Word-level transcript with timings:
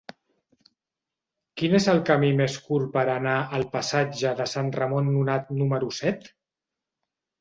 Quin 1.61 1.75
és 1.79 1.85
el 1.93 2.01
camí 2.07 2.31
més 2.39 2.57
curt 2.69 2.89
per 2.97 3.03
anar 3.17 3.35
al 3.59 3.67
passatge 3.75 4.33
de 4.41 4.49
Sant 4.55 4.75
Ramon 4.81 5.13
Nonat 5.19 5.57
número 5.63 5.93
set? 6.03 6.27